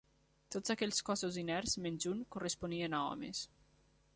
[0.53, 3.45] Tots aquells cossos inerts, menys un, corresponien a homes.